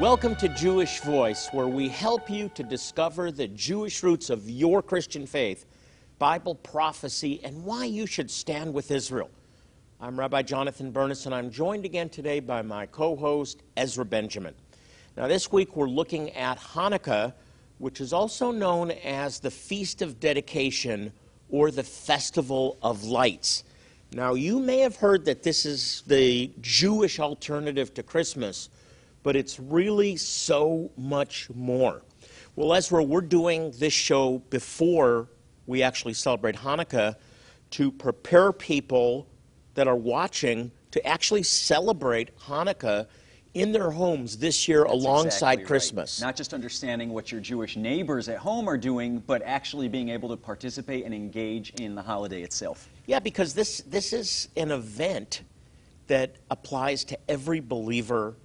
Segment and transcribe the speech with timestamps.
[0.00, 4.82] Welcome to Jewish Voice, where we help you to discover the Jewish roots of your
[4.82, 5.66] Christian faith,
[6.18, 9.30] Bible prophecy, and why you should stand with Israel.
[10.00, 14.56] I'm Rabbi Jonathan Bernis, and I'm joined again today by my co host, Ezra Benjamin.
[15.16, 17.32] Now, this week we're looking at Hanukkah,
[17.78, 21.12] which is also known as the Feast of Dedication
[21.50, 23.62] or the Festival of Lights.
[24.12, 28.70] Now, you may have heard that this is the Jewish alternative to Christmas
[29.24, 32.02] but it's really so much more.
[32.54, 35.28] Well, Ezra, we're doing this show before
[35.66, 37.16] we actually celebrate Hanukkah
[37.70, 39.26] to prepare people
[39.74, 43.08] that are watching to actually celebrate Hanukkah
[43.54, 45.66] in their homes this year That's alongside exactly right.
[45.66, 46.20] Christmas.
[46.20, 50.28] Not just understanding what your Jewish neighbors at home are doing, but actually being able
[50.28, 52.88] to participate and engage in the holiday itself.
[53.06, 55.42] Yeah, because this, this is an event
[56.08, 58.36] that applies to every believer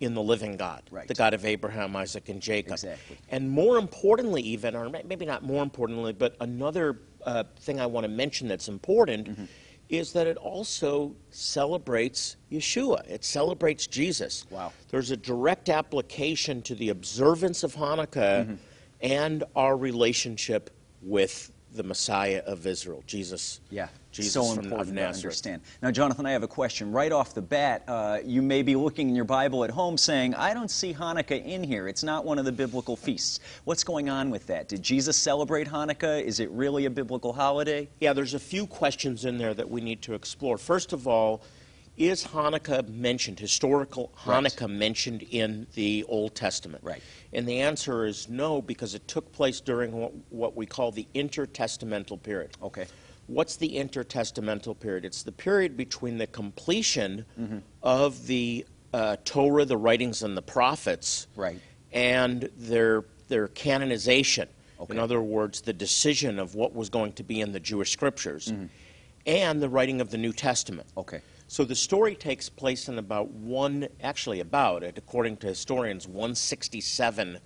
[0.00, 1.08] in the living God, Right.
[1.08, 2.72] the God of Abraham, Isaac, and Jacob.
[2.74, 3.16] Exactly.
[3.30, 8.04] And more importantly, even, or maybe not more importantly, but another uh, thing I want
[8.04, 9.44] to mention that's important Mm-hmm.
[9.88, 13.08] is that it also celebrates Yeshua.
[13.08, 14.44] It celebrates Jesus.
[14.50, 14.72] Wow.
[14.90, 18.54] There's a direct application to the observance of Hanukkah Mm-hmm.
[19.00, 20.70] and our relationship
[21.02, 23.60] with the Messiah of Israel, Jesus.
[23.70, 25.62] Yeah, Jesus so important to understand.
[25.82, 26.92] Now, Jonathan, I have a question.
[26.92, 30.34] Right off the bat, uh, you may be looking in your Bible at home saying,
[30.34, 31.88] I don't see Hanukkah in here.
[31.88, 33.40] It's not one of the biblical feasts.
[33.64, 34.68] What's going on with that?
[34.68, 36.22] Did Jesus celebrate Hanukkah?
[36.22, 37.88] Is it really a biblical holiday?
[38.00, 40.58] Yeah, there's a few questions in there that we need to explore.
[40.58, 41.42] First of all,
[41.96, 44.44] is Hanukkah mentioned, historical Right.
[44.44, 46.84] Hanukkah mentioned in the Old Testament?
[46.84, 47.02] Right.
[47.32, 51.06] And the answer is no, because it took place during what, what we call the
[51.14, 52.50] intertestamental period.
[52.62, 52.86] Okay.
[53.26, 55.04] What's the intertestamental period?
[55.04, 57.58] It's the period between the completion Mm-hmm.
[57.82, 61.60] of the uh, Torah, the writings, and the prophets, Right.
[61.92, 64.48] and their their canonization.
[64.78, 64.94] Okay.
[64.94, 68.48] In other words, the decision of what was going to be in the Jewish scriptures,
[68.52, 68.66] Mm-hmm.
[69.26, 70.86] and the writing of the New Testament.
[70.96, 71.20] Okay.
[71.48, 77.38] So the story takes place in about one, actually about it, according to historians, 167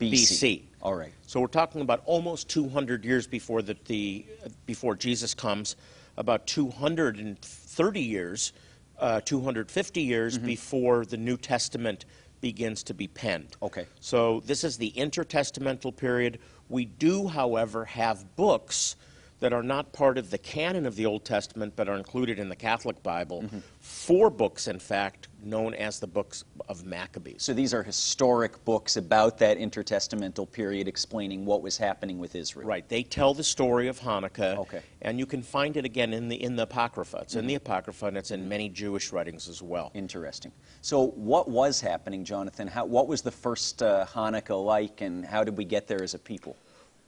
[0.00, 0.62] BC.
[0.82, 1.12] All right.
[1.26, 4.24] So we're talking about almost 200 years before the, the
[4.66, 5.76] before Jesus comes,
[6.16, 8.52] about 230 years,
[8.98, 10.46] uh, 250 years Mm-hmm.
[10.46, 12.04] before the New Testament
[12.40, 13.56] begins to be penned.
[13.62, 13.86] Okay.
[14.00, 16.38] So this is the intertestamental period.
[16.68, 18.94] We do, however, have books
[19.40, 22.48] that are not part of the canon of the Old Testament but are included in
[22.48, 23.42] the Catholic Bible.
[23.42, 23.58] Mm-hmm.
[23.80, 27.42] Four books, in fact, known as the books of Maccabees.
[27.42, 32.66] So these are historic books about that intertestamental period explaining what was happening with Israel.
[32.66, 32.88] Right.
[32.88, 34.58] They tell the story of Hanukkah.
[34.58, 34.82] Okay.
[35.02, 37.18] And you can find it again in the in the Apocrypha.
[37.22, 39.90] It's in the Apocrypha and it's in many Jewish writings as well.
[39.94, 40.52] Interesting.
[40.80, 42.66] So, what was happening, Jonathan?
[42.66, 46.14] How, what was the first uh, Hanukkah like, and how did we get there as
[46.14, 46.56] a people?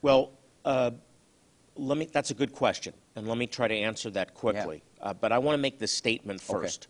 [0.01, 0.31] Well,
[0.65, 0.91] uh,
[1.81, 2.05] let me.
[2.11, 4.83] That's a good question, and let me try to answer that quickly.
[5.01, 6.61] Uh, but I want to make this statement Okay.
[6.61, 6.87] first.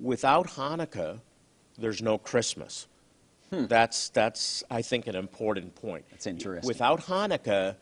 [0.00, 1.20] Without Hanukkah,
[1.78, 2.86] there's no Christmas.
[3.50, 6.04] That's that's I think an important point.
[6.04, 6.10] Hmm.
[6.12, 6.68] That's interesting.
[6.68, 7.76] Without Hanukkah,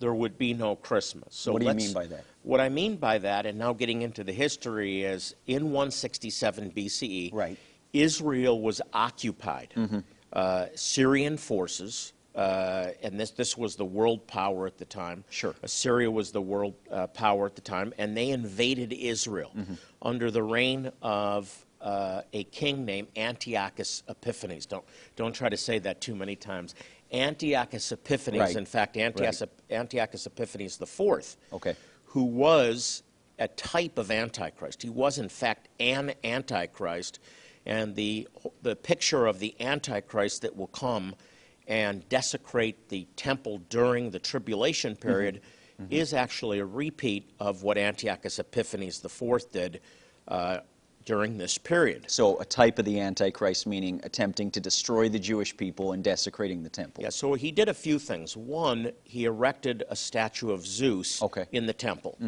[0.00, 1.28] there would be no Christmas.
[1.34, 2.24] So What do you mean by that?
[2.42, 7.32] What I mean by that, and now getting into the history, is in 167 BCE,
[7.32, 7.56] Right.
[7.92, 9.74] Israel was occupied.
[10.32, 15.24] Uh, Syrian forces, uh, and this, this was the world power at the time.
[15.30, 15.54] Sure.
[15.62, 19.52] Assyria was the world uh, power at the time, and they invaded Israel
[20.00, 24.66] under the reign of uh, a king named Antiochus Epiphanes.
[24.66, 24.84] Don't,
[25.16, 26.74] don't try to say that too many times.
[27.12, 28.56] Antiochus Epiphanes, Right.
[28.56, 31.74] in fact, Antiochus, Antiochus Epiphanes IV Okay.
[32.06, 33.02] who was
[33.38, 34.82] a type of Antichrist.
[34.82, 37.18] He was, in fact, an Antichrist.
[37.66, 38.28] And the,
[38.62, 41.14] the picture of the Antichrist that will come
[41.72, 45.40] and desecrate the temple during the tribulation period
[45.88, 49.80] is actually a repeat of what Antiochus Epiphanes IV did
[50.28, 50.58] uh,
[51.06, 52.04] during this period.
[52.08, 56.62] So, a type of the Antichrist, meaning attempting to destroy the Jewish people and desecrating
[56.62, 57.02] the temple.
[57.02, 58.36] Yeah, so he did a few things.
[58.36, 61.46] One, he erected a statue of Zeus Okay.
[61.52, 62.18] in the temple.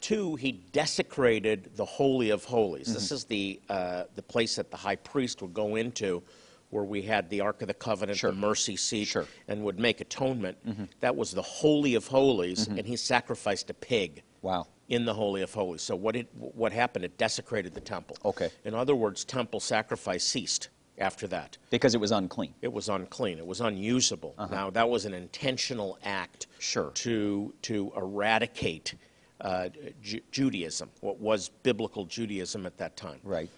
[0.00, 2.92] Two, he desecrated the Holy of Holies.
[2.92, 6.22] This is the, uh, the place that the high priest would go into
[6.70, 8.30] where we had the Ark of the Covenant, Sure.
[8.30, 9.26] the mercy seat, Sure.
[9.48, 10.58] and would make atonement.
[11.00, 14.66] That was the Holy of Holies, and he sacrificed a pig Wow.
[14.88, 15.82] in the Holy of Holies.
[15.82, 17.04] So what it what happened?
[17.04, 18.16] It desecrated the temple.
[18.24, 18.50] Okay.
[18.64, 20.68] In other words, temple sacrifice ceased
[20.98, 21.58] after that.
[21.70, 22.54] Because it was unclean.
[22.62, 23.38] It was unclean.
[23.38, 24.34] It was unusable.
[24.50, 26.60] Now that was an intentional act Uh-huh.
[26.60, 26.90] Sure.
[26.90, 28.94] to to eradicate
[29.40, 29.68] uh,
[30.02, 33.20] Ju- Judaism, what was biblical Judaism at that time.
[33.24, 33.50] Right.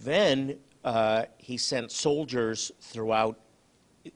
[0.00, 3.38] Then uh, he sent soldiers throughout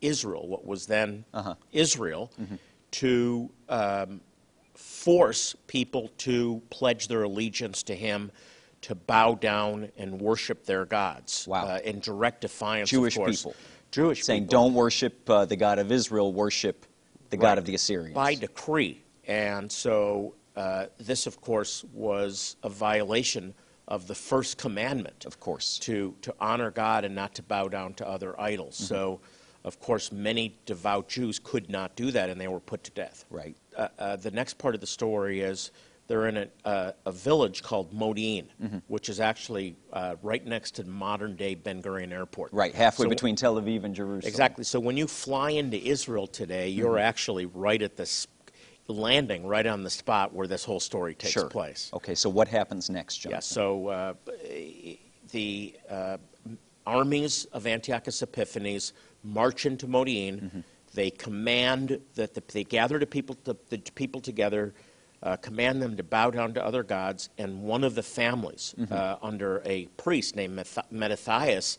[0.01, 1.55] Israel, what was then Uh-huh.
[1.73, 2.57] Israel, Mm-hmm.
[2.93, 4.21] to um,
[4.75, 8.31] force people to pledge their allegiance to him,
[8.83, 11.47] to bow down and worship their gods.
[11.49, 11.67] Wow.
[11.67, 13.39] Uh, in direct defiance, Jewish of course.
[13.43, 13.55] people.
[13.91, 14.27] Jewish people.
[14.27, 14.63] Saying, people.
[14.65, 16.87] don't worship uh, the God of Israel, worship
[17.31, 18.15] the God of the Assyrians.
[18.15, 19.03] By decree.
[19.27, 23.55] And so uh, this, of course, was a violation
[23.89, 25.25] of the first commandment.
[25.25, 25.79] Of course.
[25.81, 28.75] To, to honor God and not to bow down to other idols.
[28.77, 28.85] Mm-hmm.
[28.95, 29.21] So,
[29.65, 33.25] of course, many devout Jews could not do that and they were put to death.
[33.31, 33.57] Right.
[33.77, 35.71] Uh, uh, the next part of the story is
[36.09, 38.79] they're in a, uh, a village called Modi'in, Mm-hmm.
[38.87, 42.53] which is actually uh, right next to modern day Ben Gurion Airport.
[42.53, 44.29] Right, halfway So- between Tel Aviv and Jerusalem.
[44.29, 44.63] Exactly.
[44.65, 46.99] So when you fly into Israel today, you're Mm-hmm.
[47.09, 48.27] actually right at this
[48.89, 51.49] landing, right on the spot where this whole story takes Sure.
[51.49, 51.91] place.
[51.95, 53.37] Okay, so what happens next, Jonathan?
[53.37, 53.41] Yeah.
[53.41, 54.15] So uh,
[55.33, 56.17] the uh,
[56.87, 58.93] armies of Antiochus Epiphanes
[59.25, 60.41] march into Modi'in.
[60.41, 60.61] Mm-hmm.
[60.95, 64.73] They command that the, they gather the people, the, the people together,
[65.23, 68.93] uh, command them to bow down to other gods, and one of the families, Mm-hmm.
[68.95, 71.79] uh, under a priest named Mattathias,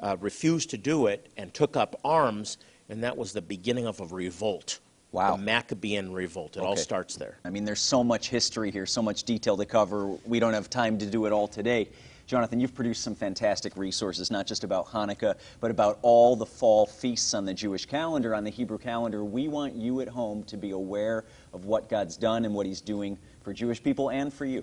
[0.00, 2.58] uh, refused to do it and took up arms,
[2.88, 4.80] and that was the beginning of a revolt.
[5.12, 5.36] Wow.
[5.36, 6.56] The Maccabean revolt.
[6.56, 7.38] It all starts there.
[7.44, 10.16] I mean, there's so much history here, so much detail to cover.
[10.24, 11.88] We don't have time to do it all today.
[12.30, 16.86] Jonathan, you've produced some fantastic resources, not just about Hanukkah, but about all the fall
[16.86, 19.24] feasts on the Jewish calendar, on the Hebrew calendar.
[19.24, 22.80] We want you at home to be aware of what God's done and what He's
[22.80, 24.62] doing for Jewish people and for you.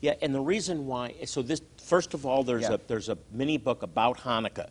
[0.00, 2.74] Yeah, and the reason why, so this, first of all, there's, Yeah.
[2.74, 4.68] a, there's a mini book about Hanukkah,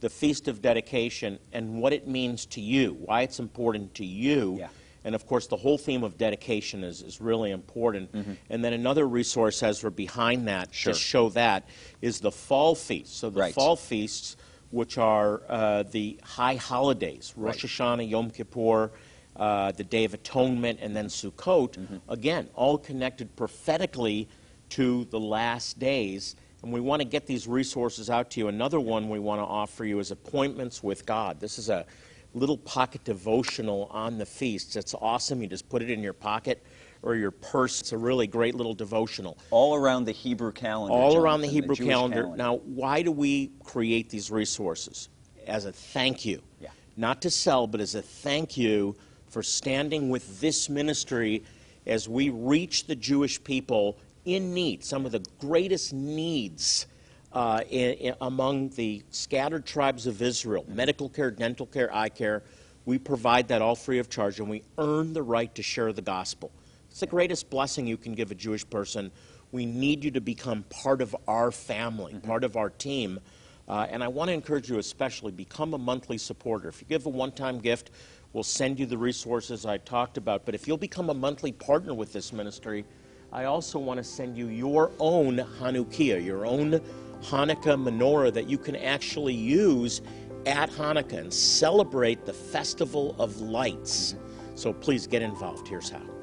[0.00, 4.56] the Feast of Dedication, and what it means to you, why it's important to you.
[4.58, 4.68] Yeah.
[5.04, 8.10] And of course, the whole theme of dedication is, is really important.
[8.50, 10.92] And then another resource, as we're behind that, Sure.
[10.94, 11.68] to show that,
[12.00, 13.16] is the fall feast.
[13.16, 13.54] So the Right.
[13.54, 14.36] fall feasts,
[14.70, 18.92] which are uh, the high holidays, Rosh Hashanah, Yom Kippur,
[19.36, 24.28] uh, the Day of Atonement, and then Sukkot, again, all connected prophetically
[24.70, 26.36] to the last days.
[26.62, 28.48] And we want to get these resources out to you.
[28.48, 31.40] Another one we want to offer you is Appointments with God.
[31.40, 31.86] This is a
[32.34, 34.76] little pocket devotional on the feasts.
[34.76, 35.42] It's awesome.
[35.42, 36.62] You just put it in your pocket
[37.02, 37.80] or your purse.
[37.80, 40.94] It's a really great little devotional All around the Hebrew calendar.
[40.94, 42.36] all around the Jonathan, Hebrew Jewish calendar.
[42.36, 45.08] Now, why do we create these resources?
[45.46, 46.42] As a thank you.
[46.60, 46.68] Yeah.
[46.96, 48.94] Not to sell, but as a thank you
[49.28, 51.44] for standing with this ministry
[51.86, 56.86] as we reach the Jewish people in need, some of the greatest needs
[57.32, 62.42] uh, in, in- among the scattered tribes of Israel medical care, dental care, eye care.
[62.86, 66.02] We provide that all free of charge, and we earn the right to share the
[66.02, 66.50] gospel.
[66.90, 69.12] It's the greatest blessing you can give a Jewish person.
[69.52, 73.20] We need you to become part of our family, part of our team.
[73.68, 76.68] Uh, and I want to encourage you especially become a monthly supporter.
[76.68, 77.90] If you give a one time gift,
[78.32, 80.44] we'll send you the resources I talked about.
[80.44, 82.84] But if you'll become a monthly partner with this ministry,
[83.32, 86.80] I also want to send you your own Hanukkah, your own
[87.22, 90.02] Hanukkah menorah that you can actually use
[90.46, 94.16] at Hanukkah and celebrate the Festival of Lights.
[94.56, 95.68] So please get involved.
[95.68, 96.19] Here's how.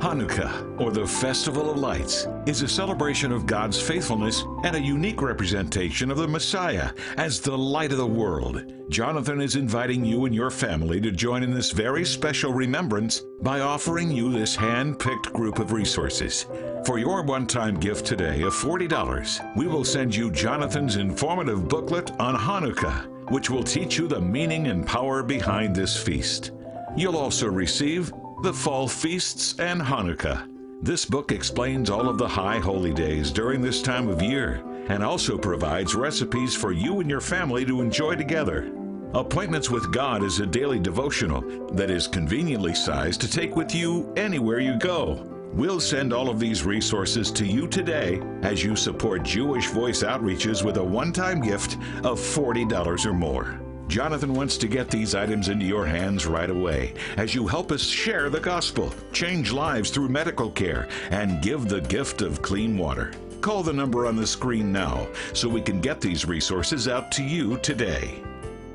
[0.00, 5.22] Hanukkah, or the Festival of Lights, is a celebration of God's faithfulness and a unique
[5.22, 8.74] representation of the Messiah as the light of the world.
[8.90, 13.60] Jonathan is inviting you and your family to join in this very special remembrance by
[13.60, 16.46] offering you this hand picked group of resources.
[16.84, 22.10] For your one time gift today of $40, we will send you Jonathan's informative booklet
[22.20, 26.52] on Hanukkah, which will teach you the meaning and power behind this feast.
[26.96, 28.12] You'll also receive
[28.42, 30.46] the Fall Feasts and Hanukkah.
[30.82, 35.02] This book explains all of the high holy days during this time of year and
[35.02, 38.70] also provides recipes for you and your family to enjoy together.
[39.14, 41.40] Appointments with God is a daily devotional
[41.72, 45.14] that is conveniently sized to take with you anywhere you go.
[45.54, 50.62] We'll send all of these resources to you today as you support Jewish Voice Outreaches
[50.62, 53.65] with a one time gift of $40 or more.
[53.88, 57.82] Jonathan wants to get these items into your hands right away as you help us
[57.82, 63.12] share the gospel, change lives through medical care, and give the gift of clean water.
[63.40, 67.22] Call the number on the screen now so we can get these resources out to
[67.22, 68.22] you today.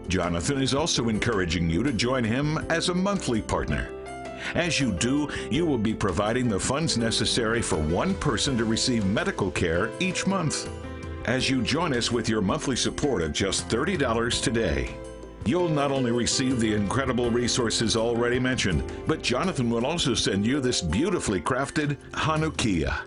[0.08, 3.90] Jonathan is also encouraging you to join him as a monthly partner.
[4.56, 9.06] As you do, you will be providing the funds necessary for one person to receive
[9.06, 10.70] medical care each month.
[11.26, 14.96] As you join us with your monthly support of just $30 today,
[15.46, 20.60] you'll not only receive the incredible resources already mentioned, but Jonathan will also send you
[20.60, 22.98] this beautifully crafted Hanukkiah.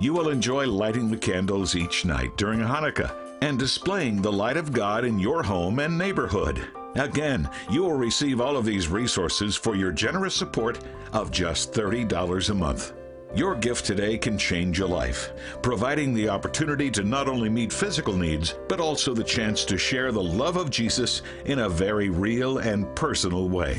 [0.00, 4.72] You will enjoy lighting the candles each night during Hanukkah and displaying the light of
[4.72, 6.60] God in your home and neighborhood.
[6.94, 10.78] Again, you will receive all of these resources for your generous support
[11.12, 12.92] of just $30 a month.
[13.34, 18.14] Your gift today can change a life, providing the opportunity to not only meet physical
[18.14, 22.58] needs, but also the chance to share the love of Jesus in a very real
[22.58, 23.78] and personal way.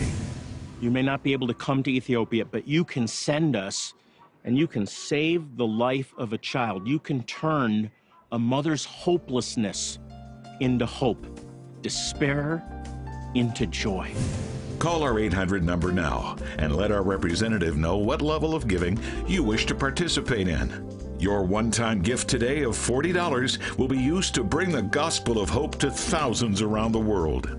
[0.82, 3.94] You may not be able to come to Ethiopia, but you can send us
[4.44, 6.88] and you can save the life of a child.
[6.88, 7.92] You can turn
[8.32, 10.00] a mother's hopelessness
[10.62, 11.28] into hope,
[11.84, 12.64] despair
[13.36, 14.12] into joy.
[14.84, 19.42] Call our 800 number now and let our representative know what level of giving you
[19.42, 21.18] wish to participate in.
[21.18, 25.48] Your one time gift today of $40 will be used to bring the gospel of
[25.48, 27.58] hope to thousands around the world.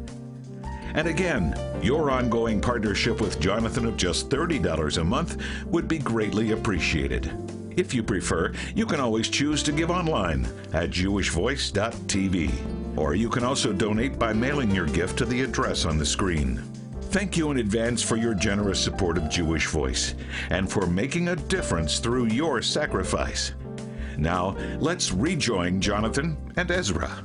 [0.92, 6.50] And again, your ongoing partnership with Jonathan of just $30 a month would be greatly
[6.50, 7.32] appreciated.
[7.74, 12.98] If you prefer, you can always choose to give online at jewishvoice.tv.
[12.98, 16.62] Or you can also donate by mailing your gift to the address on the screen.
[17.14, 20.16] Thank you in advance for your generous support of Jewish Voice
[20.50, 23.52] and for making a difference through your sacrifice.
[24.18, 27.24] Now, let's rejoin Jonathan and Ezra.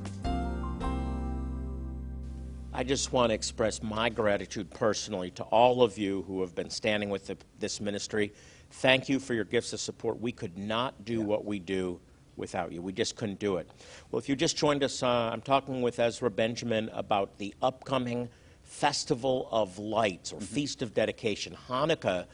[2.71, 6.69] I just want to express my gratitude personally to all of you who have been
[6.69, 8.31] standing with the, this ministry.
[8.69, 10.21] Thank you for your gifts of support.
[10.21, 11.99] We could not do what we do
[12.37, 12.83] without you.
[12.83, 13.67] We just couldn't do it.
[14.11, 18.29] Well, if you just joined us, uh, I'm talking with Ezra Benjamin about the upcoming
[18.69, 20.45] Festival of Lights or mm-hmm.
[20.45, 22.25] Feast of Dedication, Hanukkah.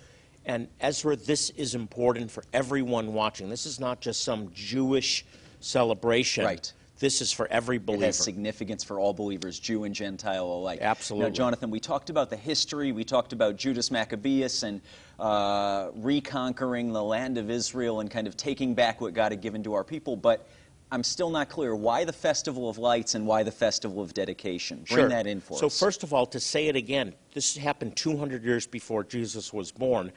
[0.45, 3.49] And Ezra, this is important for everyone watching.
[3.49, 5.25] This is not just some Jewish
[5.61, 6.45] celebration.
[6.45, 6.71] Right.
[6.99, 8.03] This is for every believer.
[8.03, 10.79] It has significance for all believers, Jew and Gentile alike.
[10.81, 11.29] Absolutely.
[11.29, 12.91] Now, Jonathan, we talked about the history.
[12.91, 14.81] We talked about Judas Maccabeus and
[15.19, 19.63] uh, reconquering the land of Israel and kind of taking back what God had given
[19.63, 20.15] to our people.
[20.15, 20.47] But
[20.95, 24.77] I'm still not clear why the Festival of Lights and why the Festival of Dedication.
[24.89, 25.09] Bring sure.
[25.09, 25.73] that in for so us.
[25.73, 29.71] So, first of all, to say it again, this happened 200 years before Jesus was
[29.71, 30.11] born.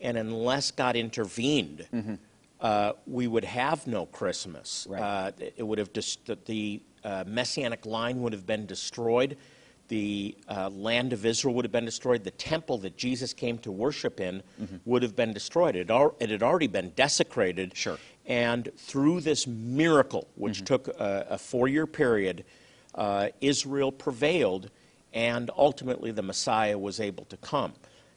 [0.00, 2.14] And unless God intervened, mm-hmm
[2.64, 4.86] uh, we would have no Christmas.
[4.88, 5.02] Right.
[5.02, 6.16] Uh, it would have dis-
[6.46, 9.36] the uh, messianic line would have been destroyed.
[9.88, 12.24] The uh, land of Israel would have been destroyed.
[12.24, 14.76] The temple that Jesus came to worship in mm-hmm.
[14.86, 15.76] would have been destroyed.
[15.76, 17.76] It, al- it, had already been desecrated.
[17.76, 17.98] Sure.
[18.26, 20.64] And through this miracle, which mm-hmm.
[20.64, 22.44] took a, a four year period,
[22.94, 24.70] uh, Israel prevailed,
[25.12, 27.74] and ultimately the Messiah was able to come.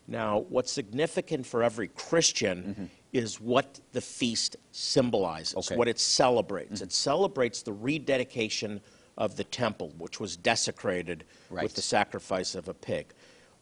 [0.07, 5.75] Now, what's significant for every Christian mm-hmm is what the feast symbolizes, okay.
[5.75, 6.75] what it celebrates.
[6.75, 6.85] Mm-hmm.
[6.85, 8.81] It celebrates the rededication
[9.17, 11.63] of the temple, which was desecrated right.
[11.63, 13.13] with the sacrifice of a pig.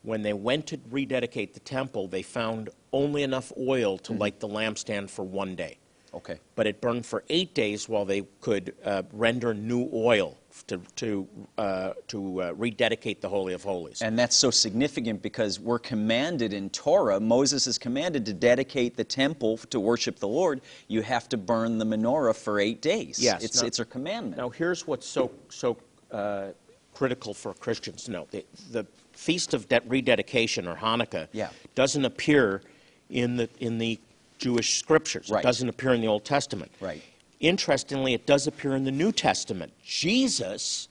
[0.02, 4.22] When they went to rededicate the temple, they found only enough oil to mm-hmm.
[4.22, 5.78] light the lampstand for one day.
[6.16, 6.40] Okay.
[6.56, 11.28] But it burned for eight days while they could uh, render new oil to, to,
[11.58, 14.02] uh, to uh, rededicate the Holy of Holies.
[14.02, 19.04] And that's so significant because we're commanded in Torah, Moses is commanded to dedicate the
[19.04, 20.62] temple to worship the Lord.
[20.88, 23.20] You have to burn the menorah for eight days.
[23.20, 23.44] Yes.
[23.44, 24.38] It's, now, it's a commandment.
[24.38, 25.78] Now, here's what's so, so
[26.12, 26.48] uh,
[26.94, 31.50] critical for Christians to know the, the Feast of De- Rededication, or Hanukkah, yeah.
[31.74, 32.62] doesn't appear
[33.10, 34.00] in the, in the
[34.38, 35.30] Jewish scriptures.
[35.30, 35.44] Right.
[35.44, 36.72] It doesn't appear in the Old Testament.
[36.80, 37.02] Right.
[37.40, 39.74] Interestingly, it does appear in the New Testament.
[39.84, 40.88] Jesus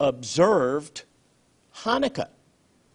[0.00, 1.04] observed
[1.78, 2.28] Hanukkah.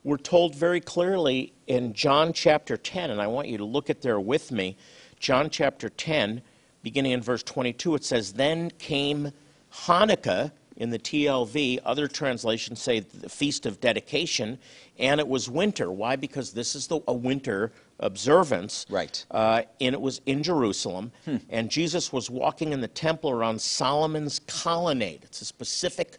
[0.04, 4.02] We're told very clearly in John chapter 10, and I want you to look at
[4.02, 4.78] there with me.
[5.20, 6.42] John chapter 10,
[6.84, 9.32] beginning in verse 22, it says, Then came
[9.74, 11.80] Hanukkah in the TLV.
[11.86, 14.58] Other translations say the Feast of Dedication,
[14.98, 15.92] and it was winter.
[15.92, 16.16] Why?
[16.16, 18.86] Because this is the, a winter observance.
[18.90, 19.26] Right.
[19.32, 21.12] Uh, and it was in Jerusalem.
[21.26, 21.38] Hmm.
[21.50, 25.22] And Jesus was walking in the temple around Solomon's colonnade.
[25.24, 26.18] It's a specific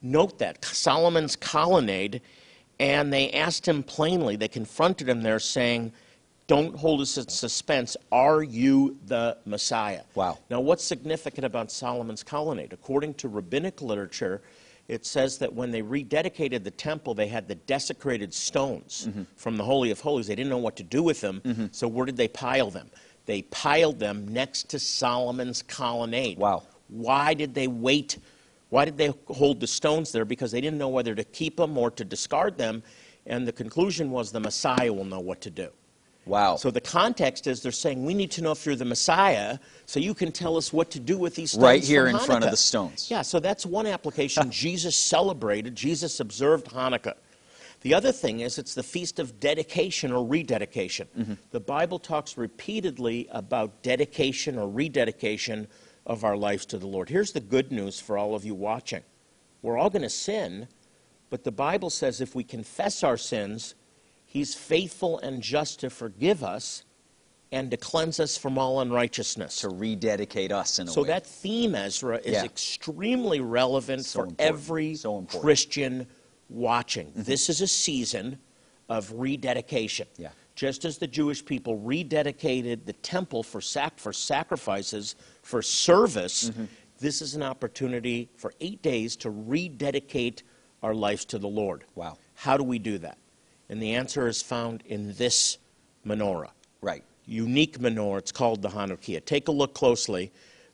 [0.00, 2.20] note that Solomon's colonnade.
[2.80, 5.92] And they asked him plainly, they confronted him there, saying,
[6.46, 7.96] Don't hold us in suspense.
[8.10, 10.02] Are you the Messiah?
[10.14, 10.38] Wow.
[10.50, 12.72] Now, what's significant about Solomon's colonnade?
[12.72, 14.42] According to rabbinic literature,
[14.88, 19.22] it says that when they rededicated the temple, they had the desecrated stones mm-hmm.
[19.36, 20.26] from the Holy of Holies.
[20.26, 21.66] They didn't know what to do with them, mm-hmm.
[21.70, 22.90] so where did they pile them?
[23.26, 26.38] They piled them next to Solomon's colonnade.
[26.38, 26.64] Wow.
[26.88, 28.18] Why did they wait?
[28.70, 30.24] Why did they hold the stones there?
[30.24, 32.82] Because they didn't know whether to keep them or to discard them.
[33.26, 35.70] And the conclusion was the Messiah will know what to do.
[36.24, 36.56] Wow.
[36.56, 39.98] So the context is they're saying, we need to know if you're the Messiah so
[39.98, 41.64] you can tell us what to do with these stones.
[41.64, 43.10] Right here in front of the stones.
[43.10, 44.50] Yeah, so that's one application.
[44.50, 47.14] Jesus celebrated, Jesus observed Hanukkah.
[47.80, 51.08] The other thing is it's the feast of dedication or rededication.
[51.18, 51.34] Mm-hmm.
[51.50, 55.66] The Bible talks repeatedly about dedication or rededication
[56.06, 57.08] of our lives to the Lord.
[57.08, 59.02] Here's the good news for all of you watching.
[59.62, 60.68] We're all going to sin,
[61.28, 63.74] but the Bible says if we confess our sins,
[64.32, 66.84] He's faithful and just to forgive us
[67.50, 69.56] and to cleanse us from all unrighteousness.
[69.60, 71.08] to rededicate us in a So way.
[71.08, 72.44] that theme, Ezra, is Yeah.
[72.44, 74.40] extremely relevant So for important.
[74.54, 75.20] every So.
[75.20, 75.38] Mm-hmm.
[75.38, 76.06] Christian
[76.48, 77.12] watching.
[77.14, 78.38] This is a season
[78.88, 80.06] of rededication.
[80.16, 80.30] Yeah.
[80.54, 86.64] Just as the Jewish people rededicated the temple for, sac- for sacrifices, for service, Mm-hmm.
[87.00, 90.42] this is an opportunity for eight days to rededicate
[90.82, 91.84] our lives to the Lord.
[91.94, 92.16] Wow.
[92.34, 93.18] How do we do that?
[93.72, 95.56] And the answer is found in this
[96.06, 96.50] menorah
[96.82, 97.02] right.
[97.24, 98.18] unique menorah.
[98.18, 99.24] It's called the Hanukkiah.
[99.24, 100.30] Take a look closely.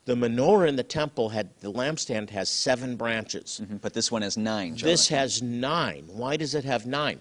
[0.06, 3.60] The menorah in the temple had the lampstand has seven branches.
[3.62, 3.80] Mhm.
[3.80, 4.74] But this one has nine.
[4.74, 6.08] This has nine.
[6.08, 7.20] Why does it have nine?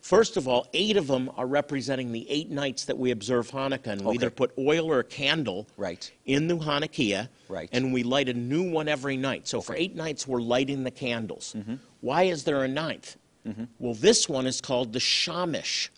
[0.00, 3.88] First of all, eight of them are representing the eight nights that we observe Hanukkah,
[3.92, 4.14] and we Okay.
[4.16, 6.10] either put oil or a candle Right.
[6.26, 7.68] in the Hanukkiah, Right.
[7.70, 9.46] and we light a new one every night.
[9.46, 11.54] So for eight nights, we're lighting the candles.
[11.56, 11.74] Mm-hmm.
[12.00, 13.16] Why is there a ninth?
[13.48, 13.64] Mm-hmm.
[13.78, 15.90] Well, this one is called the Shamash.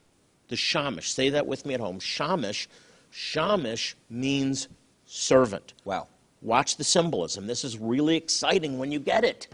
[0.49, 1.13] The Shamash.
[1.13, 1.99] Say that with me at home.
[2.01, 2.69] Shamash.
[3.11, 4.69] Shamash means
[5.07, 5.75] servant.
[5.85, 6.07] Wow.
[6.43, 7.47] Watch the symbolism.
[7.47, 9.49] This is really exciting when you get it.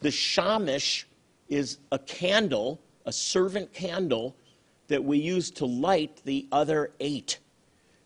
[0.00, 1.06] The shamash
[1.48, 4.36] is a candle, a servant candle,
[4.88, 7.38] that we use to light the other eight.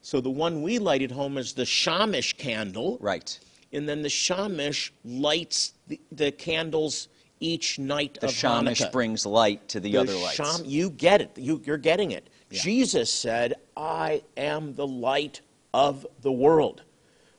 [0.02, 3.38] So the one we light at home is the shamash candle, Right.
[3.72, 7.08] and then the shamash lights the, the candles
[7.40, 8.92] each night The of Shamash Hanukkah.
[8.92, 10.34] brings light to the, The other lights.
[10.36, 11.30] Sham- you get it.
[11.36, 12.28] You, you're getting it.
[12.50, 12.60] Yeah.
[12.62, 15.40] Jesus said, I am the light
[15.74, 16.82] of the world.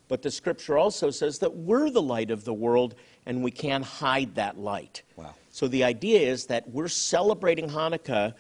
[0.07, 3.83] But the scripture also says that we're the light of the world and we can't
[3.83, 5.01] hide that light.
[5.15, 5.33] Wow.
[5.51, 8.33] So the idea is that we're celebrating Hanukkah,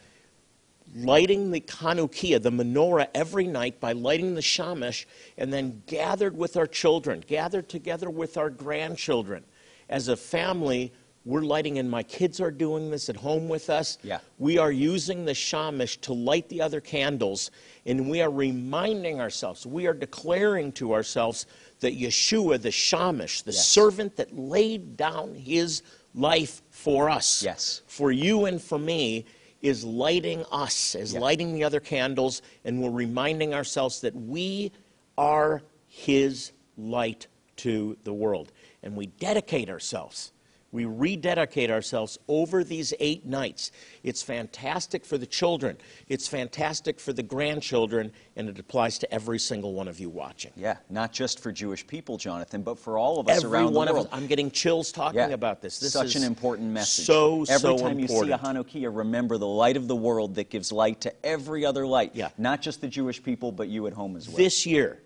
[0.95, 5.05] lighting the Hanukkiah, the menorah, every night by lighting the shamash,
[5.37, 9.43] and then gathered with our children, gathered together with our grandchildren.
[9.89, 10.93] As a family,
[11.27, 13.97] we're lighting, and my kids are doing this at home with us.
[14.01, 14.19] Yeah.
[14.39, 17.51] We are using the shamash to light the other candles,
[17.85, 21.45] and we are reminding ourselves, we are declaring to ourselves
[21.81, 23.67] that Yeshua, the shamash, the Yes.
[23.67, 25.83] servant that laid down his
[26.15, 27.81] life for us, Yes.
[27.87, 29.25] for you and for me,
[29.61, 31.19] is lighting us, is Yeah.
[31.19, 34.71] lighting the other candles, and we're reminding ourselves that we
[35.17, 38.51] are his light to the world.
[38.81, 40.31] And we dedicate ourselves.
[40.73, 43.71] We rededicate ourselves over these eight nights.
[44.03, 45.77] It's fantastic for the children,
[46.09, 50.51] it's fantastic for the grandchildren, and it applies to every single one of you watching.
[50.57, 53.87] Yeah, not just for Jewish people, Jonathan, but for all of us Every around one
[53.87, 54.07] the world.
[54.07, 54.13] us.
[54.13, 55.27] I'm getting chills talking Yeah.
[55.29, 55.79] about this.
[55.79, 57.05] This is Such is an important message.
[57.05, 58.01] So, every so time important.
[58.01, 61.65] you see a Hanukkiah, remember the light of the world that gives light to every
[61.65, 62.11] other light.
[62.13, 62.29] Yeah.
[62.37, 64.37] Not just the Jewish people, but you at home as well.
[64.37, 65.01] This year,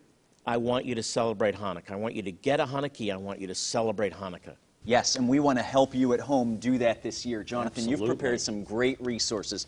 [0.46, 1.92] I want you to celebrate Hanukkah.
[1.92, 3.14] I want you to get a Hanukkiah.
[3.14, 4.56] I want you to celebrate Hanukkah.
[4.84, 7.44] Yes, and we want to help you at home do that this year.
[7.44, 9.68] Jonathan, you've prepared some great resources.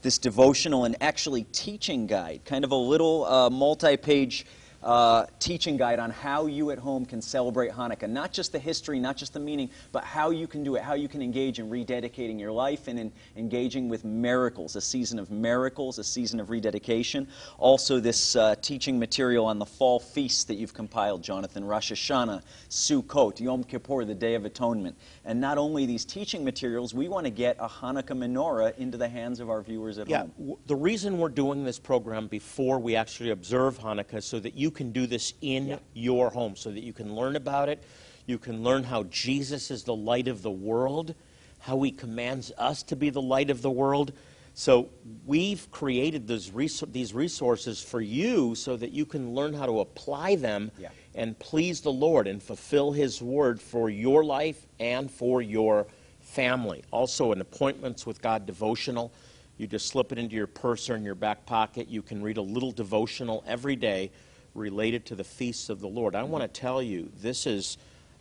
[0.00, 4.46] This devotional and actually teaching guide, kind of a little uh, multi page
[4.84, 8.08] uh, teaching guide on how you at home can celebrate Hanukkah.
[8.08, 10.92] Not just the history, not just the meaning, but how you can do it, how
[10.94, 15.30] you can engage in rededicating your life and in engaging with miracles, a season of
[15.30, 17.26] miracles, a season of rededication.
[17.58, 22.42] Also, this uh, teaching material on the fall feasts that you've compiled, Jonathan Rosh Hashanah,
[22.68, 24.96] Sukkot, Yom Kippur, the Day of Atonement.
[25.24, 29.08] And not only these teaching materials, we want to get a Hanukkah menorah into the
[29.08, 30.32] hands of our viewers at Yeah, home.
[30.38, 34.70] w- the reason we're doing this program before we actually observe Hanukkah so that you
[34.74, 35.78] can do this in Yeah.
[35.94, 37.82] your home, so that you can learn about it.
[38.26, 41.14] You can learn how Jesus is the light of the world,
[41.60, 44.12] how he commands us to be the light of the world.
[44.56, 44.90] So
[45.26, 50.36] we've created resou- these resources for you so that you can learn how to apply
[50.36, 50.90] them Yeah.
[51.14, 55.86] and please the Lord and fulfill his word for your life and for your
[56.20, 56.82] family.
[56.92, 59.12] Also, an appointments with God devotional.
[59.58, 61.88] You just slip it into your purse or in your back pocket.
[61.88, 64.10] You can read a little devotional every day
[64.54, 66.14] related to the feasts of the Lord.
[66.14, 67.78] I want to tell you, this is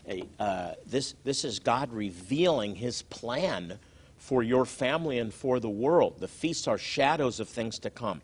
[0.07, 3.79] a uh, this this is God revealing His plan
[4.17, 6.15] for your family and for the world.
[6.19, 8.21] The feasts are shadows of things to come.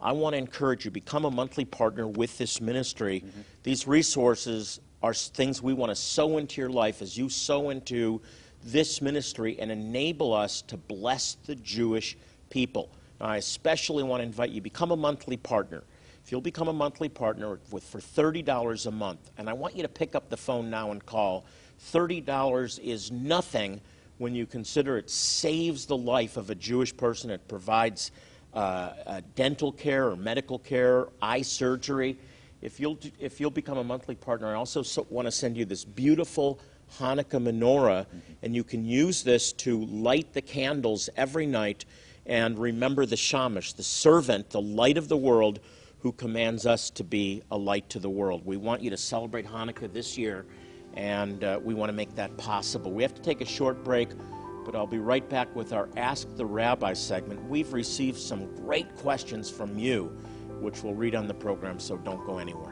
[0.00, 3.22] I want to encourage you become a monthly partner with this ministry.
[3.24, 3.40] Mm-hmm.
[3.62, 8.20] These resources are things we want to sow into your life as you sow into
[8.64, 12.16] this ministry and enable us to bless the Jewish
[12.50, 12.90] people.
[13.20, 15.82] Now, I especially want to invite you become a monthly partner.
[16.30, 19.82] If you'll become a monthly partner with, for $30 a month, and I want you
[19.82, 21.44] to pick up the phone now and call,
[21.92, 23.80] $30 is nothing
[24.18, 27.30] when you consider it saves the life of a Jewish person.
[27.30, 28.12] It provides
[28.54, 32.16] uh, uh, dental care or medical care, eye surgery.
[32.62, 35.64] If you'll, if you'll become a monthly partner, I also so want to send you
[35.64, 36.60] this beautiful
[37.00, 38.18] Hanukkah menorah, mm-hmm.
[38.44, 41.86] and you can use this to light the candles every night
[42.24, 45.58] and remember the Shamash, the servant, the light of the world,
[46.00, 48.42] who commands us to be a light to the world.
[48.44, 50.46] We want you to celebrate Hanukkah this year,
[50.94, 52.90] and uh, we want to make that possible.
[52.90, 54.08] We have to take a short break,
[54.64, 57.42] but I'll be right back with our Ask the Rabbi segment.
[57.48, 60.16] We've received some great questions from you
[60.60, 62.69] which we'll read on the program, so don't go anywhere.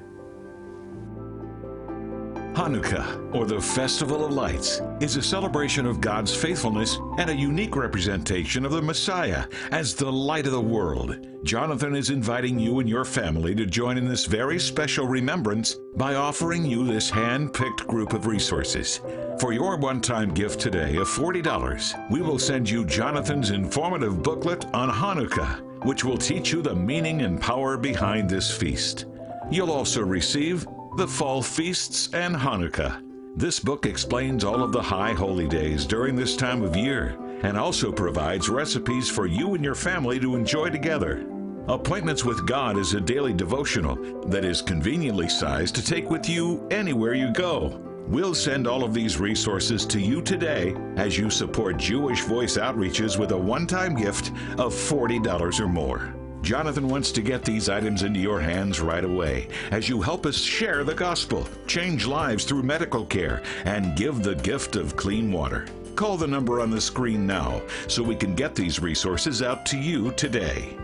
[2.58, 7.76] Hanukkah, or the Festival of Lights, is a celebration of God's faithfulness and a unique
[7.76, 11.24] representation of the Messiah as the light of the world.
[11.44, 16.16] Jonathan is inviting you and your family to join in this very special remembrance by
[16.16, 19.02] offering you this hand picked group of resources.
[19.38, 24.64] For your one time gift today of $40, we will send you Jonathan's informative booklet
[24.74, 29.06] on Hanukkah which will teach you the meaning and power behind this feast.
[29.48, 30.66] You'll also receive
[30.98, 33.00] the Fall Feasts and Hanukkah.
[33.36, 37.56] This book explains all of the high holy days during this time of year and
[37.56, 41.24] also provides recipes for you and your family to enjoy together.
[41.68, 43.94] Appointments with God is a daily devotional
[44.26, 47.80] that is conveniently sized to take with you anywhere you go.
[48.08, 53.16] We'll send all of these resources to you today as you support Jewish Voice Outreaches
[53.16, 56.17] with a one time gift of $40 or more.
[56.42, 60.36] Jonathan wants to get these items into your hands right away as you help us
[60.36, 65.66] share the gospel, change lives through medical care, and give the gift of clean water.
[65.96, 69.76] Call the number on the screen now so we can get these resources out to
[69.76, 70.76] you today.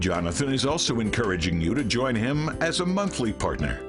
[0.00, 3.80] Jonathan is also encouraging you to join him as a monthly partner.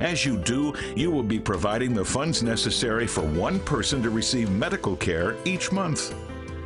[0.00, 4.50] As you do, you will be providing the funds necessary for one person to receive
[4.50, 6.14] medical care each month.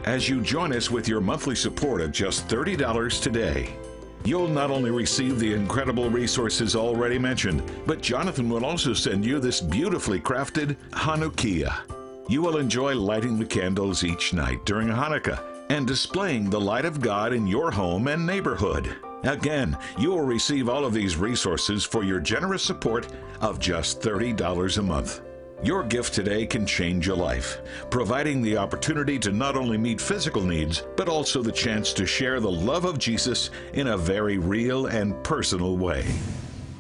[0.04, 3.76] As you join us with your monthly support of just $30 today,
[4.24, 9.38] You'll not only receive the incredible resources already mentioned, but Jonathan will also send you
[9.38, 11.74] this beautifully crafted Hanukkiah.
[12.28, 17.00] You will enjoy lighting the candles each night during Hanukkah and displaying the light of
[17.00, 18.96] God in your home and neighborhood.
[19.22, 23.08] Again, you will receive all of these resources for your generous support
[23.40, 25.22] of just $30 a month.
[25.60, 27.58] Your gift today can change a life,
[27.90, 32.38] providing the opportunity to not only meet physical needs, but also the chance to share
[32.38, 36.06] the love of Jesus in a very real and personal way.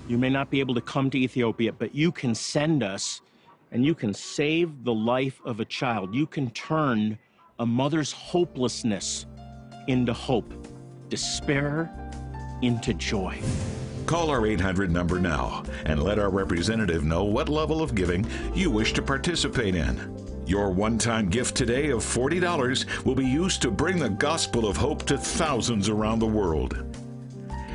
[0.06, 3.20] You may not be able to come to Ethiopia, but you can send us
[3.72, 6.14] and you can save the life of a child.
[6.14, 7.18] You can turn
[7.58, 9.26] a mother's hopelessness
[9.88, 10.54] into hope,
[11.08, 11.90] despair
[12.62, 13.40] into joy.
[14.08, 18.70] Call our 800 number now and let our representative know what level of giving you
[18.70, 20.16] wish to participate in.
[20.46, 24.78] Your one time gift today of $40 will be used to bring the gospel of
[24.78, 26.86] hope to thousands around the world.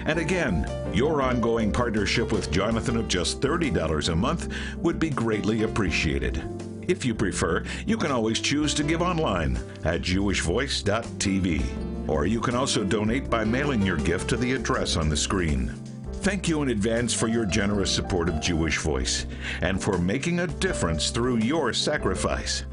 [0.07, 5.61] And again, your ongoing partnership with Jonathan of just $30 a month would be greatly
[5.61, 6.43] appreciated.
[6.87, 12.09] If you prefer, you can always choose to give online at jewishvoice.tv.
[12.09, 15.79] Or you can also donate by mailing your gift to the address on the screen.
[16.23, 19.25] Thank you in advance for your generous support of Jewish Voice
[19.59, 22.63] and for making a difference through your sacrifice.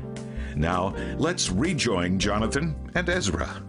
[0.54, 3.60] Now, let's rejoin Jonathan and Ezra.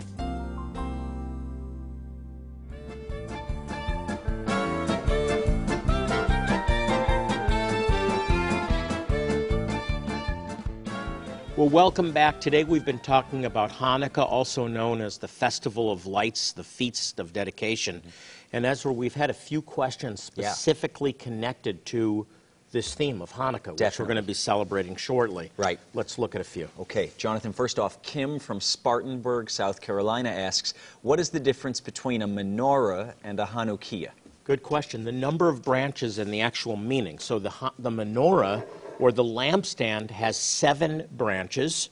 [11.62, 12.42] Well, welcome back.
[12.42, 17.20] Today we've been talking about Hanukkah, also known as the Festival of Lights, the Feast
[17.20, 17.98] of Dedication.
[17.98, 18.10] Mm-hmm.
[18.54, 21.24] And Ezra, we've had a few questions specifically yeah.
[21.24, 22.26] connected to
[22.72, 23.86] this theme of Hanukkah, Definitely.
[23.86, 25.52] which we're going to be celebrating shortly.
[25.56, 25.80] Right.
[25.94, 26.68] Let's look at a few.
[26.80, 32.24] Okay, Jonathan, first off, Kim from Spartanburg, South Carolina asks, what is the difference between
[32.24, 34.10] a menorah and a Hanukkiah?
[34.46, 35.04] Good question.
[35.04, 37.20] The number of branches and the actual meaning.
[37.20, 38.66] So the, the menorah
[39.02, 41.90] or the lampstand has seven branches,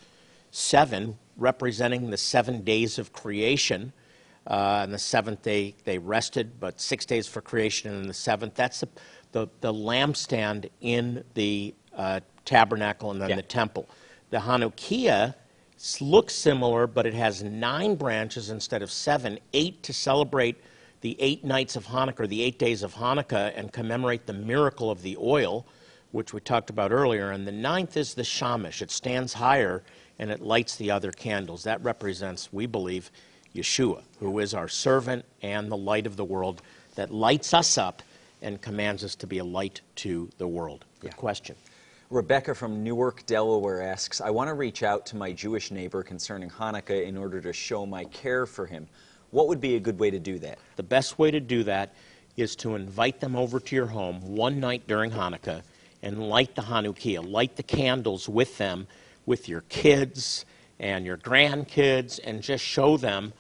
[0.52, 3.92] seven representing the seven days of creation.
[4.48, 8.56] Uh, and the seventh day they rested, but six days for creation, and the seventh.
[8.56, 8.88] That's the,
[9.32, 13.36] the, the lampstand in the uh, tabernacle and then yeah.
[13.36, 13.90] the temple.
[14.30, 15.36] The Hanukkiah
[16.00, 20.58] looks similar, but it has nine branches instead of seven, eight to celebrate
[21.02, 25.02] the eight nights of Hanukkah, the eight days of Hanukkah, and commemorate the miracle of
[25.02, 25.66] the oil,
[26.12, 27.32] which we talked about earlier.
[27.32, 28.82] And the ninth is the Shamash.
[28.82, 29.84] It stands higher
[30.18, 31.64] and it lights the other candles.
[31.64, 33.12] That represents, we believe,
[33.56, 36.62] Yeshua, who is our servant and the light of the world
[36.96, 38.02] that lights us up
[38.42, 40.86] and commands us to be a light to the world.
[41.00, 41.18] Good Yeah.
[41.18, 41.56] question.
[42.10, 46.50] Rebecca from Newark, Delaware asks I want to reach out to my Jewish neighbor concerning
[46.50, 48.88] Hanukkah in order to show my care for him.
[49.30, 50.58] What would be a good way to do that?
[50.76, 51.94] The best way to do that
[52.36, 55.62] is to invite them over to your home one night during Hanukkah
[56.02, 58.88] and light the Hanukkiah, light the candles with them,
[59.26, 60.46] with your kids
[60.80, 63.34] and your grandkids, and just show them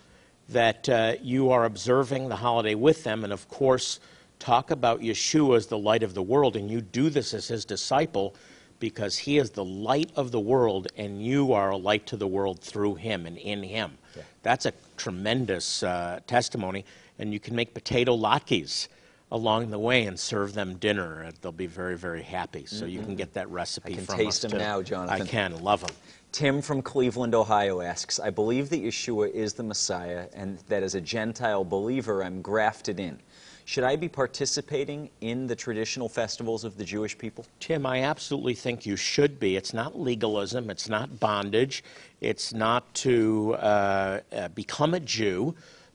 [0.50, 3.24] that uh, you are observing the holiday with them.
[3.24, 4.00] And of course,
[4.40, 6.56] talk about Yeshua as the light of the world.
[6.56, 8.36] And you do this as his disciple
[8.80, 12.28] because he is the light of the world, and you are a light to the
[12.28, 13.98] world through him and in him.
[14.16, 14.24] Yeah.
[14.42, 16.86] That's a tremendous uh, testimony.
[17.20, 18.88] And you can make potato latkes
[19.32, 21.26] along the way and serve them dinner.
[21.26, 22.66] Uh, They'll be very, very happy.
[22.66, 23.94] So you can get that recipe.
[23.94, 24.58] I can from taste us them too.
[24.58, 25.22] now, Jonathan.
[25.22, 25.64] I can.
[25.64, 25.96] Love them.
[26.32, 30.96] Tim from Cleveland, Ohio asks I believe that Yeshua is the Messiah and that as
[30.96, 33.20] a Gentile believer I'm grafted in.
[33.66, 37.46] Should I be participating in the traditional festivals of the Jewish people?
[37.60, 39.56] Tim, I absolutely think you should be.
[39.58, 41.84] It's not legalism, it's not bondage,
[42.20, 45.54] it's not to uh, uh, become a Jew,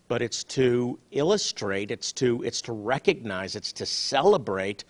[0.08, 4.84] but it's to illustrate, it's to, it's to recognize, it's to celebrate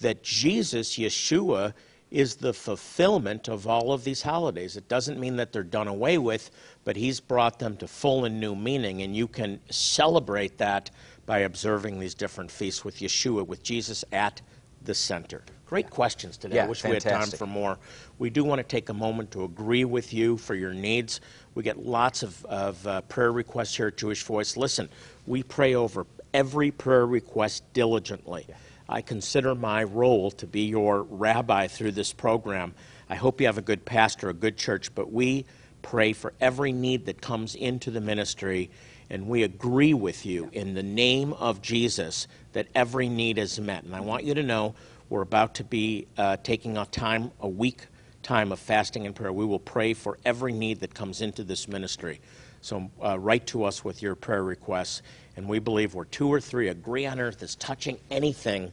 [0.00, 1.72] that Jesus, Yeshua,
[2.10, 4.76] is the fulfillment of all of these holidays.
[4.76, 6.50] It doesn't mean that they're done away with,
[6.84, 10.90] but He's brought them to full and new meaning, and you can celebrate that
[11.26, 14.40] by observing these different feasts with Yeshua, with Jesus at
[14.82, 15.42] the center.
[15.66, 16.60] Great questions today.
[16.60, 17.76] I Yeah, wish we had time for more.
[18.20, 21.20] We do want to take a moment to agree with you for your needs.
[21.56, 24.56] We get lots of, of uh, prayer requests here at Jewish Voice.
[24.56, 24.88] Listen,
[25.26, 28.46] we pray over every prayer request diligently.
[28.88, 32.72] I consider my role to be your rabbi through this program.
[33.10, 35.46] I hope you have a good pastor, a good church, but we
[35.82, 38.70] pray for every need that comes into the ministry,
[39.10, 43.82] and we agree with you in the name of Jesus that every need is met.
[43.82, 44.76] And I want you to know
[45.08, 47.86] we're about to be uh, taking a time, a week
[48.22, 49.32] time of fasting and prayer.
[49.32, 52.20] We will pray for every need that comes into this ministry.
[52.60, 55.02] So uh, write to us with your prayer requests,
[55.36, 58.72] and we believe where two or three agree on earth is touching anything,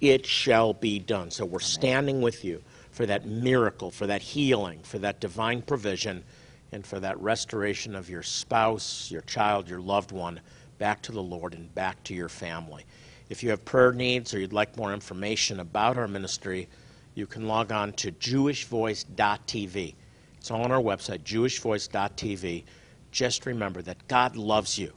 [0.00, 1.30] it shall be done.
[1.30, 6.24] So we're standing with you for that miracle, for that healing, for that divine provision,
[6.72, 10.40] and for that restoration of your spouse, your child, your loved one
[10.78, 12.84] back to the Lord and back to your family.
[13.28, 16.68] If you have prayer needs or you'd like more information about our ministry,
[17.14, 19.94] you can log on to jewishvoice.tv.
[20.36, 22.64] It's all on our website, jewishvoice.tv.
[23.10, 24.92] Just remember that God loves you,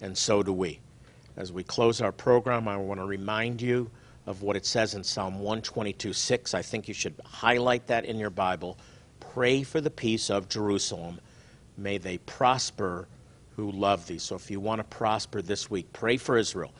[0.00, 0.80] and so do we.
[1.36, 3.90] As we close our program, I want to remind you
[4.26, 6.54] of what it says in Psalm 122:6.
[6.54, 8.78] I think you should highlight that in your Bible.
[9.18, 11.20] Pray for the peace of Jerusalem.
[11.76, 13.08] May they prosper
[13.56, 14.18] who love thee.
[14.18, 16.72] So if you want to prosper this week, pray for Israel.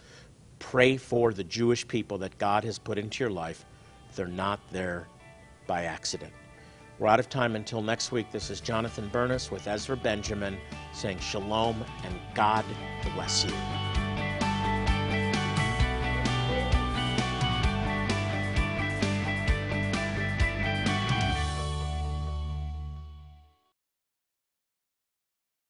[0.70, 3.66] Pray for the Jewish people that God has put into your life.
[4.16, 5.06] They're not there
[5.66, 6.32] by accident.
[6.98, 8.32] We're out of time until next week.
[8.32, 10.56] This is Jonathan Bernis with Ezra Benjamin
[10.92, 12.64] saying shalom and God
[13.14, 13.93] bless you.